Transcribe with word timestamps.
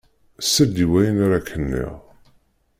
Sel-d 0.43 0.77
i 0.85 0.85
wayen 0.91 1.17
ara 1.25 1.39
k-niɣ. 1.47 1.93